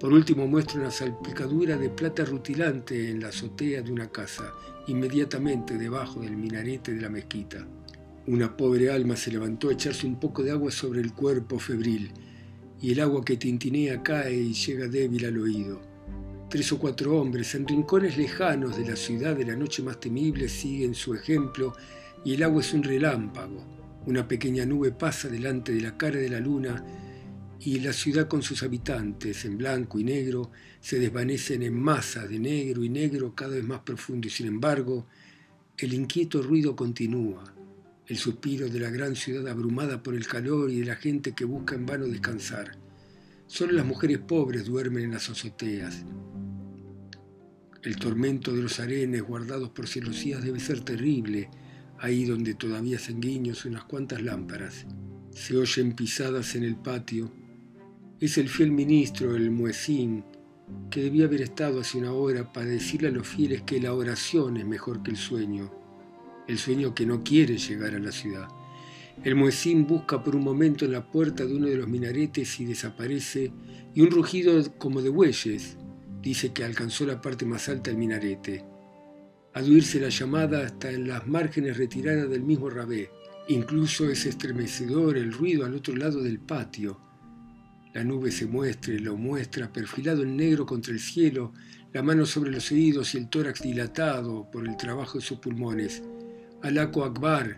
Por 0.00 0.12
último 0.12 0.46
muestra 0.46 0.80
una 0.80 0.90
salpicadura 0.90 1.76
de 1.76 1.88
plata 1.88 2.24
rutilante 2.24 3.10
en 3.10 3.20
la 3.20 3.28
azotea 3.28 3.82
de 3.82 3.92
una 3.92 4.10
casa, 4.10 4.52
inmediatamente 4.88 5.78
debajo 5.78 6.20
del 6.20 6.36
minarete 6.36 6.92
de 6.92 7.00
la 7.00 7.08
mezquita. 7.08 7.66
Una 8.26 8.56
pobre 8.56 8.90
alma 8.90 9.16
se 9.16 9.30
levantó 9.30 9.68
a 9.68 9.72
echarse 9.72 10.06
un 10.06 10.20
poco 10.20 10.42
de 10.42 10.50
agua 10.50 10.70
sobre 10.70 11.00
el 11.00 11.12
cuerpo 11.12 11.58
febril, 11.58 12.12
y 12.80 12.92
el 12.92 13.00
agua 13.00 13.24
que 13.24 13.36
tintinea 13.36 14.02
cae 14.02 14.34
y 14.34 14.52
llega 14.52 14.88
débil 14.88 15.24
al 15.24 15.38
oído. 15.38 15.80
Tres 16.50 16.70
o 16.72 16.78
cuatro 16.78 17.18
hombres 17.20 17.54
en 17.54 17.66
rincones 17.66 18.16
lejanos 18.16 18.76
de 18.76 18.86
la 18.88 18.96
ciudad 18.96 19.34
de 19.34 19.46
la 19.46 19.56
noche 19.56 19.82
más 19.82 19.98
temible 19.98 20.48
siguen 20.48 20.94
su 20.94 21.14
ejemplo 21.14 21.74
y 22.24 22.34
el 22.34 22.42
agua 22.42 22.60
es 22.60 22.72
un 22.72 22.82
relámpago. 22.82 23.64
Una 24.06 24.26
pequeña 24.26 24.64
nube 24.64 24.92
pasa 24.92 25.28
delante 25.28 25.72
de 25.72 25.80
la 25.80 25.96
cara 25.96 26.18
de 26.18 26.28
la 26.28 26.40
luna 26.40 26.84
y 27.60 27.80
la 27.80 27.92
ciudad 27.92 28.28
con 28.28 28.42
sus 28.42 28.62
habitantes 28.62 29.44
en 29.44 29.58
blanco 29.58 29.98
y 29.98 30.04
negro 30.04 30.50
se 30.80 30.98
desvanecen 30.98 31.62
en 31.62 31.78
masas 31.78 32.28
de 32.28 32.38
negro 32.38 32.84
y 32.84 32.88
negro 32.88 33.34
cada 33.34 33.54
vez 33.54 33.64
más 33.64 33.80
profundo 33.80 34.28
y 34.28 34.30
sin 34.30 34.46
embargo 34.46 35.06
el 35.78 35.92
inquieto 35.92 36.42
ruido 36.42 36.76
continúa 36.76 37.56
el 38.06 38.16
suspiro 38.16 38.68
de 38.68 38.78
la 38.78 38.90
gran 38.90 39.16
ciudad 39.16 39.48
abrumada 39.48 40.02
por 40.02 40.14
el 40.14 40.26
calor 40.26 40.70
y 40.70 40.80
de 40.80 40.86
la 40.86 40.94
gente 40.94 41.32
que 41.32 41.44
busca 41.44 41.74
en 41.74 41.86
vano 41.86 42.06
descansar. 42.06 42.78
Solo 43.48 43.72
las 43.72 43.84
mujeres 43.84 44.18
pobres 44.18 44.64
duermen 44.66 45.04
en 45.04 45.12
las 45.12 45.28
azoteas. 45.28 46.04
El 47.82 47.96
tormento 47.96 48.52
de 48.52 48.62
los 48.62 48.78
arenes 48.78 49.22
guardados 49.22 49.70
por 49.70 49.88
celosías 49.88 50.44
debe 50.44 50.60
ser 50.60 50.80
terrible, 50.82 51.50
ahí 51.98 52.24
donde 52.24 52.54
todavía 52.54 52.98
guiños 53.16 53.64
unas 53.64 53.84
cuantas 53.84 54.22
lámparas. 54.22 54.86
Se 55.32 55.56
oyen 55.56 55.94
pisadas 55.94 56.54
en 56.54 56.64
el 56.64 56.76
patio. 56.76 57.30
Es 58.20 58.38
el 58.38 58.48
fiel 58.48 58.72
ministro, 58.72 59.36
el 59.36 59.50
muecín, 59.50 60.24
que 60.90 61.02
debía 61.02 61.26
haber 61.26 61.42
estado 61.42 61.80
hace 61.80 61.98
una 61.98 62.12
hora 62.12 62.52
para 62.52 62.66
decirle 62.66 63.08
a 63.08 63.12
los 63.12 63.26
fieles 63.26 63.62
que 63.62 63.80
la 63.80 63.92
oración 63.92 64.56
es 64.56 64.66
mejor 64.66 65.02
que 65.02 65.10
el 65.10 65.16
sueño 65.16 65.70
el 66.46 66.58
sueño 66.58 66.94
que 66.94 67.06
no 67.06 67.22
quiere 67.22 67.58
llegar 67.58 67.94
a 67.94 67.98
la 67.98 68.12
ciudad. 68.12 68.48
El 69.24 69.34
muecín 69.34 69.86
busca 69.86 70.22
por 70.22 70.36
un 70.36 70.44
momento 70.44 70.84
en 70.84 70.92
la 70.92 71.10
puerta 71.10 71.44
de 71.44 71.54
uno 71.54 71.66
de 71.66 71.76
los 71.76 71.88
minaretes 71.88 72.60
y 72.60 72.64
desaparece, 72.64 73.52
y 73.94 74.02
un 74.02 74.10
rugido 74.10 74.62
como 74.78 75.00
de 75.00 75.08
bueyes 75.08 75.76
dice 76.20 76.52
que 76.52 76.64
alcanzó 76.64 77.06
la 77.06 77.20
parte 77.20 77.46
más 77.46 77.68
alta 77.68 77.90
del 77.90 77.98
minarete. 77.98 78.64
Ha 79.56 79.62
la 79.62 80.10
llamada 80.10 80.66
hasta 80.66 80.90
en 80.90 81.08
las 81.08 81.26
márgenes 81.26 81.78
retiradas 81.78 82.28
del 82.28 82.42
mismo 82.42 82.68
rabé. 82.68 83.08
Incluso 83.48 84.06
es 84.10 84.26
estremecedor 84.26 85.16
el 85.16 85.32
ruido 85.32 85.64
al 85.64 85.74
otro 85.74 85.96
lado 85.96 86.22
del 86.22 86.38
patio. 86.40 87.00
La 87.94 88.04
nube 88.04 88.30
se 88.30 88.44
muestra 88.44 88.92
lo 88.98 89.16
muestra 89.16 89.72
perfilado 89.72 90.24
en 90.24 90.36
negro 90.36 90.66
contra 90.66 90.92
el 90.92 91.00
cielo, 91.00 91.54
la 91.94 92.02
mano 92.02 92.26
sobre 92.26 92.50
los 92.50 92.70
oídos 92.70 93.14
y 93.14 93.16
el 93.16 93.30
tórax 93.30 93.62
dilatado 93.62 94.46
por 94.50 94.68
el 94.68 94.76
trabajo 94.76 95.16
de 95.16 95.24
sus 95.24 95.38
pulmones. 95.38 96.02
Alaco 96.60 97.02
Akbar, 97.02 97.56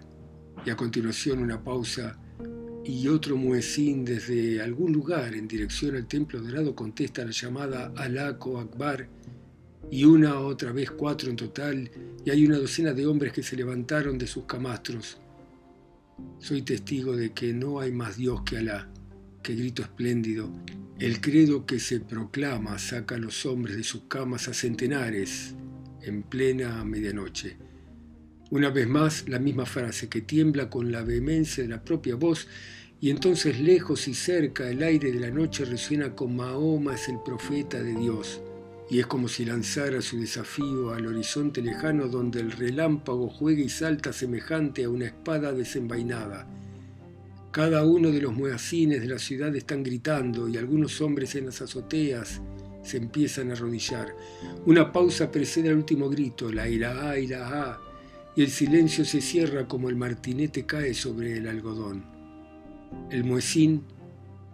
y 0.64 0.70
a 0.70 0.76
continuación 0.76 1.40
una 1.40 1.64
pausa, 1.64 2.16
y 2.84 3.08
otro 3.08 3.36
muecín 3.36 4.04
desde 4.04 4.62
algún 4.62 4.92
lugar 4.92 5.34
en 5.34 5.48
dirección 5.48 5.96
al 5.96 6.06
templo 6.06 6.40
dorado 6.40 6.76
contesta 6.76 7.24
la 7.24 7.32
llamada 7.32 7.92
Alaco 7.96 8.60
Akbar, 8.60 9.08
y 9.90 10.04
una 10.04 10.40
otra 10.40 10.73
vez 10.73 10.90
cuatro 10.90 11.30
en 11.30 11.37
total, 11.37 11.90
y 12.25 12.30
hay 12.30 12.45
una 12.45 12.59
docena 12.59 12.92
de 12.92 13.07
hombres 13.07 13.33
que 13.33 13.42
se 13.42 13.57
levantaron 13.57 14.18
de 14.18 14.26
sus 14.26 14.45
camastros. 14.45 15.18
Soy 16.38 16.62
testigo 16.62 17.16
de 17.16 17.33
que 17.33 17.52
no 17.52 17.80
hay 17.80 17.92
más 17.92 18.16
Dios 18.16 18.42
que 18.42 18.59
Alá. 18.59 18.88
Qué 19.42 19.54
grito 19.54 19.83
espléndido. 19.83 20.50
El 20.99 21.21
credo 21.21 21.64
que 21.64 21.78
se 21.78 22.00
proclama 22.00 22.78
saca 22.78 23.14
a 23.14 23.18
los 23.18 23.47
hombres 23.47 23.76
de 23.76 23.85
sus 23.85 24.02
camas 24.09 24.49
a 24.49 24.54
centenares 24.54 25.54
en 26.02 26.23
plena 26.23 26.85
medianoche. 26.85 27.57
Una 28.50 28.71
vez 28.71 28.88
más, 28.88 29.28
la 29.28 29.38
misma 29.38 29.66
frase 29.66 30.09
que 30.09 30.23
tiembla 30.23 30.71
con 30.71 30.90
la 30.90 31.02
vehemencia 31.02 31.62
de 31.62 31.68
la 31.68 31.85
propia 31.85 32.14
voz 32.14 32.49
Y 33.00 33.11
entonces 33.11 33.61
lejos 33.61 34.09
y 34.09 34.14
cerca 34.14 34.68
el 34.68 34.83
aire 34.83 35.12
de 35.12 35.21
la 35.21 35.30
noche 35.30 35.64
resuena 35.64 36.16
con 36.16 36.35
Mahoma 36.35 36.97
es 36.97 37.09
el 37.09 37.21
profeta 37.25 37.80
de 37.80 37.95
Dios. 37.95 38.40
Y 38.90 39.00
es 39.00 39.07
como 39.07 39.28
si 39.28 39.45
lanzara 39.45 40.00
su 40.00 40.18
desafío 40.18 40.92
al 40.92 41.07
horizonte 41.07 41.61
lejano 41.61 42.09
donde 42.09 42.40
el 42.40 42.52
relámpago 42.52 43.28
juega 43.28 43.62
y 43.62 43.68
salta 43.68 44.12
semejante 44.12 44.85
a 44.85 44.90
una 44.90 45.07
espada 45.07 45.52
desenvainada. 45.52 46.47
Cada 47.50 47.85
uno 47.85 48.11
de 48.11 48.21
los 48.21 48.35
muecines 48.35 49.00
de 49.00 49.09
la 49.09 49.18
ciudad 49.18 49.54
están 49.54 49.83
gritando 49.83 50.49
y 50.49 50.57
algunos 50.57 51.00
hombres 51.00 51.35
en 51.35 51.47
las 51.47 51.61
azoteas 51.61 52.40
se 52.83 52.97
empiezan 52.97 53.50
a 53.50 53.54
arrodillar. 53.54 54.14
Una 54.66 54.92
pausa 54.92 55.30
precede 55.30 55.68
al 55.68 55.76
último 55.76 56.09
grito, 56.09 56.50
la 56.50 56.68
ira, 56.68 57.18
ira, 57.18 57.78
y 58.35 58.42
el 58.42 58.50
silencio 58.50 59.04
se 59.04 59.21
cierra 59.21 59.66
como 59.66 59.88
el 59.88 59.97
martinete 59.97 60.64
cae 60.64 60.95
sobre 60.95 61.37
el 61.37 61.49
algodón. 61.49 62.04
El 63.11 63.25
muecín 63.25 63.83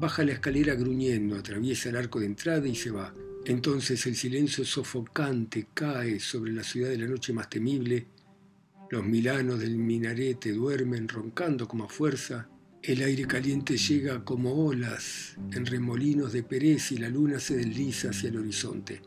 baja 0.00 0.25
la 0.25 0.33
escalera 0.33 0.75
gruñendo, 0.75 1.37
atraviesa 1.37 1.91
el 1.91 1.97
arco 1.97 2.19
de 2.19 2.26
entrada 2.26 2.67
y 2.67 2.75
se 2.75 2.91
va. 2.91 3.12
Entonces 3.46 4.06
el 4.06 4.16
silencio 4.16 4.64
sofocante 4.64 5.66
cae 5.74 6.18
sobre 6.18 6.52
la 6.52 6.62
ciudad 6.62 6.88
de 6.88 6.98
la 6.98 7.06
noche 7.06 7.32
más 7.32 7.50
temible. 7.50 8.06
Los 8.90 9.04
milanos 9.04 9.60
del 9.60 9.76
minarete 9.76 10.52
duermen 10.52 11.08
roncando 11.08 11.68
como 11.68 11.84
a 11.84 11.88
fuerza. 11.88 12.48
El 12.82 13.02
aire 13.02 13.26
caliente 13.26 13.76
llega 13.76 14.24
como 14.24 14.52
olas 14.52 15.36
en 15.52 15.66
remolinos 15.66 16.32
de 16.32 16.42
perez 16.42 16.92
y 16.92 16.98
la 16.98 17.08
luna 17.08 17.38
se 17.38 17.56
desliza 17.56 18.10
hacia 18.10 18.30
el 18.30 18.38
horizonte. 18.38 19.02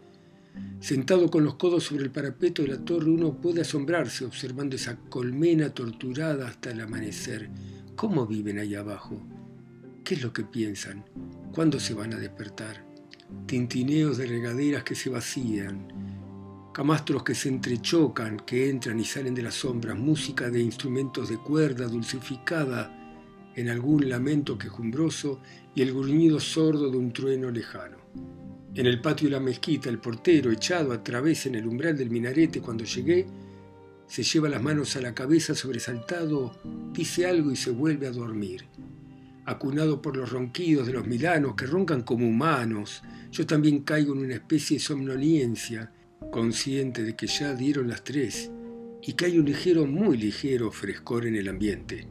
Sentado 0.79 1.29
con 1.29 1.43
los 1.43 1.55
codos 1.55 1.83
sobre 1.83 2.03
el 2.03 2.11
parapeto 2.11 2.61
de 2.61 2.69
la 2.69 2.83
torre 2.83 3.09
uno 3.09 3.39
puede 3.39 3.61
asombrarse 3.61 4.25
observando 4.25 4.75
esa 4.75 4.97
colmena 5.09 5.69
torturada 5.69 6.47
hasta 6.47 6.71
el 6.71 6.81
amanecer 6.81 7.49
¿Cómo 7.97 8.27
viven 8.27 8.59
ahí 8.59 8.75
abajo? 8.75 9.19
¿Qué 10.03 10.13
es 10.13 10.21
lo 10.21 10.31
que 10.31 10.43
piensan? 10.43 11.03
¿Cuándo 11.51 11.79
se 11.79 11.95
van 11.95 12.13
a 12.13 12.17
despertar? 12.17 12.86
Tintineos 13.45 14.17
de 14.17 14.25
regaderas 14.25 14.83
que 14.83 14.95
se 14.95 15.09
vacían, 15.09 15.87
camastros 16.73 17.23
que 17.23 17.33
se 17.33 17.49
entrechocan, 17.49 18.37
que 18.39 18.69
entran 18.69 18.99
y 18.99 19.03
salen 19.03 19.33
de 19.33 19.41
las 19.41 19.55
sombras, 19.55 19.97
música 19.97 20.49
de 20.49 20.61
instrumentos 20.61 21.29
de 21.29 21.37
cuerda 21.37 21.87
dulcificada 21.87 22.93
en 23.55 23.69
algún 23.69 24.07
lamento 24.07 24.57
quejumbroso 24.57 25.41
y 25.73 25.81
el 25.81 25.91
gruñido 25.91 26.39
sordo 26.39 26.91
de 26.91 26.97
un 26.97 27.11
trueno 27.11 27.49
lejano. 27.49 27.97
En 28.75 28.85
el 28.85 29.01
patio 29.01 29.27
de 29.27 29.31
la 29.31 29.39
mezquita, 29.39 29.89
el 29.89 29.97
portero, 29.97 30.51
echado 30.51 30.93
a 30.93 31.03
través 31.03 31.47
en 31.47 31.55
el 31.55 31.65
umbral 31.65 31.97
del 31.97 32.11
minarete 32.11 32.61
cuando 32.61 32.83
llegué, 32.83 33.25
se 34.05 34.21
lleva 34.21 34.47
las 34.47 34.61
manos 34.61 34.95
a 34.95 35.01
la 35.01 35.15
cabeza 35.15 35.55
sobresaltado, 35.55 36.53
dice 36.93 37.25
algo 37.25 37.51
y 37.51 37.55
se 37.55 37.71
vuelve 37.71 38.05
a 38.05 38.11
dormir. 38.11 38.67
Acunado 39.45 40.01
por 40.01 40.15
los 40.15 40.31
ronquidos 40.31 40.85
de 40.85 40.93
los 40.93 41.07
milanos 41.07 41.55
que 41.55 41.65
roncan 41.65 42.03
como 42.03 42.27
humanos, 42.27 43.01
yo 43.31 43.45
también 43.45 43.83
caigo 43.83 44.13
en 44.13 44.19
una 44.19 44.35
especie 44.35 44.77
de 44.77 44.83
somnolencia, 44.83 45.91
consciente 46.31 47.03
de 47.03 47.15
que 47.15 47.27
ya 47.27 47.53
dieron 47.53 47.87
las 47.87 48.03
tres 48.03 48.51
y 49.01 49.13
que 49.13 49.25
hay 49.25 49.37
un 49.37 49.45
ligero, 49.45 49.85
muy 49.85 50.17
ligero 50.17 50.71
frescor 50.71 51.25
en 51.25 51.35
el 51.35 51.47
ambiente. 51.47 52.07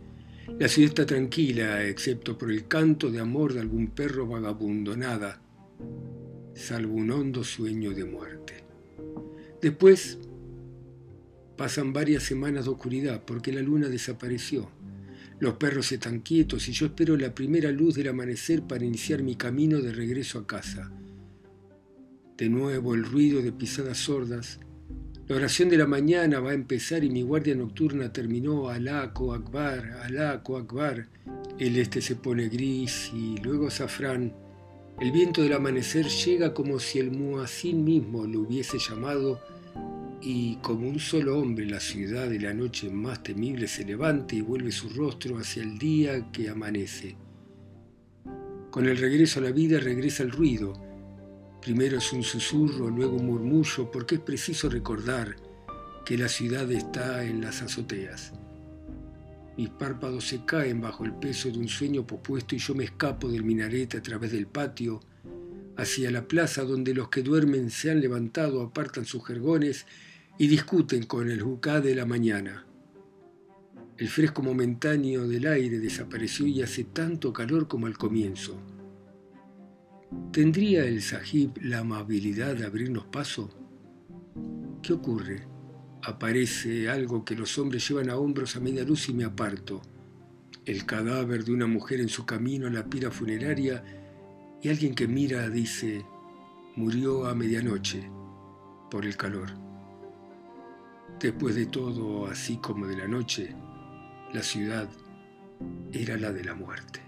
La 0.59 0.69
ciudad 0.69 0.91
está 0.91 1.07
tranquila, 1.07 1.85
excepto 1.85 2.39
por 2.39 2.51
el 2.51 2.69
canto 2.69 3.11
de 3.11 3.21
amor 3.21 3.53
de 3.53 3.61
algún 3.61 3.89
perro 3.89 4.27
vagabundo, 4.27 4.97
nada, 4.97 5.43
salvo 6.55 6.95
un 6.95 7.11
hondo 7.11 7.43
sueño 7.43 7.91
de 7.91 8.05
muerte. 8.05 8.55
Después 9.61 10.19
Pasan 11.57 11.95
varias 11.95 12.23
semanas 12.23 12.67
de 12.67 12.71
oscuridad 12.71 13.23
porque 13.25 13.51
la 13.51 13.63
luna 13.63 13.89
desapareció. 13.89 14.69
Los 15.41 15.55
perros 15.55 15.91
están 15.91 16.21
quietos 16.21 16.69
y 16.69 16.73
yo 16.73 16.87
espero 16.87 17.17
la 17.17 17.35
primera 17.35 17.71
luz 17.73 17.95
del 17.95 18.09
amanecer 18.09 18.63
para 18.63 18.85
iniciar 18.85 19.23
mi 19.23 19.37
camino 19.37 19.81
de 19.81 19.93
regreso 19.93 20.39
a 20.39 20.47
casa. 20.47 20.93
De 22.37 22.51
nuevo 22.51 22.95
el 22.95 23.05
ruido 23.05 23.41
de 23.41 23.51
pisadas 23.51 23.97
sordas. 23.97 24.61
La 25.27 25.37
oración 25.37 25.71
de 25.71 25.79
la 25.79 25.87
mañana 25.87 26.39
va 26.39 26.51
a 26.51 26.55
empezar 26.55 27.03
y 27.03 27.09
mi 27.09 27.23
guardia 27.23 27.55
nocturna 27.55 28.13
terminó 28.13 28.69
Alaco 28.69 29.33
Akbar, 29.33 30.01
Alaco 30.03 30.59
Akbar. 30.59 31.09
El 31.59 31.79
este 31.79 32.03
se 32.03 32.17
pone 32.17 32.49
gris 32.49 33.11
y 33.15 33.39
luego 33.39 33.69
azafrán. 33.69 34.35
El 35.01 35.13
viento 35.13 35.43
del 35.43 35.55
amanecer 35.55 36.07
llega 36.07 36.53
como 36.53 36.79
si 36.79 36.99
el 36.99 37.11
muacín 37.11 37.85
mismo 37.85 38.27
lo 38.27 38.41
hubiese 38.41 38.79
llamado 38.79 39.41
y 40.21 40.57
como 40.57 40.89
un 40.89 40.99
solo 40.99 41.39
hombre 41.39 41.67
la 41.67 41.81
ciudad 41.81 42.29
de 42.29 42.41
la 42.41 42.53
noche 42.53 42.91
más 42.91 43.23
temible 43.23 43.69
se 43.69 43.85
levanta 43.85 44.35
y 44.35 44.43
vuelve 44.43 44.73
su 44.73 44.89
rostro 44.91 45.39
hacia 45.39 45.63
el 45.63 45.79
día 45.79 46.31
que 46.33 46.51
amanece. 46.51 47.17
Con 48.71 48.87
el 48.87 48.99
regreso 48.99 49.41
a 49.41 49.45
la 49.45 49.53
vida 49.53 49.81
regresa 49.81 50.23
el 50.23 50.31
ruido. 50.31 50.75
Primero 51.67 51.99
es 51.99 52.13
un 52.13 52.23
susurro, 52.23 52.89
luego 52.91 53.17
un 53.17 53.27
murmullo, 53.27 53.91
porque 53.91 54.15
es 54.15 54.21
preciso 54.21 54.71
recordar 54.71 55.35
que 56.05 56.17
la 56.17 56.29
ciudad 56.29 56.71
está 56.71 57.25
en 57.25 57.41
las 57.41 57.61
azoteas. 57.61 58.33
Mis 59.57 59.71
párpados 59.71 60.29
se 60.29 60.45
caen 60.45 60.81
bajo 60.81 61.05
el 61.05 61.15
peso 61.15 61.51
de 61.51 61.59
un 61.59 61.67
sueño 61.67 62.07
propuesto 62.07 62.55
y 62.55 62.59
yo 62.59 62.77
me 62.77 62.85
escapo 62.85 63.29
del 63.29 63.43
minarete 63.43 63.97
a 63.97 64.01
través 64.01 64.31
del 64.31 64.47
patio 64.47 65.01
hacia 65.77 66.13
la 66.13 66.29
plaza 66.29 66.63
donde 66.63 66.95
los 66.95 67.09
que 67.09 67.25
duermen 67.25 67.69
se 67.71 67.91
han 67.91 68.01
levantado, 68.01 68.63
apartan 68.63 69.05
sus 69.05 69.27
jergones 69.27 69.87
y 70.39 70.47
discuten 70.47 71.03
con 71.03 71.29
el 71.29 71.43
jucá 71.43 71.81
de 71.81 71.97
la 71.97 72.07
mañana. 72.07 72.65
El 73.99 74.07
fresco 74.07 74.41
momentáneo 74.41 75.27
del 75.27 75.49
aire 75.49 75.81
desapareció 75.81 76.47
y 76.47 76.63
hace 76.63 76.85
tanto 76.85 77.33
calor 77.33 77.67
como 77.67 77.87
al 77.87 77.99
comienzo. 77.99 78.57
¿Tendría 80.33 80.85
el 80.85 81.03
sahib 81.03 81.59
la 81.63 81.81
amabilidad 81.81 82.55
de 82.55 82.65
abrirnos 82.65 83.07
paso? 83.07 83.51
¿Qué 84.83 84.93
ocurre? 84.93 85.49
Aparece 86.03 86.89
algo 86.89 87.25
que 87.25 87.35
los 87.35 87.59
hombres 87.59 87.89
llevan 87.89 88.11
a 88.11 88.17
hombros 88.17 88.55
a 88.55 88.61
media 88.61 88.85
luz 88.85 89.09
y 89.09 89.15
me 89.15 89.25
aparto. 89.25 89.83
El 90.65 90.87
cadáver 90.87 91.45
de 91.45 91.53
una 91.53 91.67
mujer 91.67 92.01
en 92.01 92.09
su 92.09 92.25
camino 92.25 92.69
a 92.69 92.71
la 92.71 92.85
pira 92.85 93.11
funeraria 93.11 93.83
y 94.63 94.69
alguien 94.69 94.95
que 94.95 95.09
mira 95.09 95.49
dice, 95.49 96.05
murió 96.77 97.27
a 97.27 97.35
medianoche 97.35 98.09
por 98.91 99.07
el 99.07 99.17
calor. 99.17 99.49
Después 101.19 101.57
de 101.57 101.67
todo, 101.67 102.27
así 102.27 102.59
como 102.59 102.87
de 102.87 102.97
la 102.97 103.09
noche, 103.09 103.57
la 104.33 104.43
ciudad 104.43 104.89
era 105.93 106.17
la 106.17 106.33
de 106.33 106.45
la 106.45 106.55
muerte. 106.55 107.06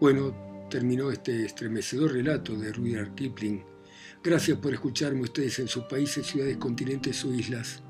Bueno, 0.00 0.34
terminó 0.70 1.10
este 1.10 1.44
estremecedor 1.44 2.14
relato 2.14 2.56
de 2.56 2.72
Rudyard 2.72 3.14
Kipling. 3.14 3.62
Gracias 4.24 4.56
por 4.56 4.72
escucharme 4.72 5.20
ustedes 5.20 5.58
en 5.58 5.68
sus 5.68 5.84
países, 5.84 6.26
ciudades, 6.26 6.56
continentes 6.56 7.22
o 7.26 7.34
islas. 7.34 7.82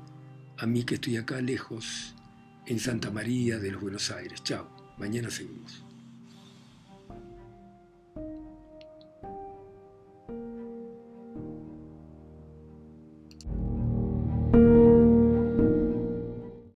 A 0.57 0.65
mí 0.65 0.83
que 0.83 0.95
estoy 0.95 1.15
acá 1.15 1.39
lejos, 1.39 2.13
en 2.65 2.79
Santa 2.79 3.11
María 3.11 3.59
de 3.59 3.71
los 3.71 3.81
Buenos 3.81 4.11
Aires. 4.11 4.43
Chao, 4.43 4.93
mañana 4.97 5.31
seguimos. 5.31 5.85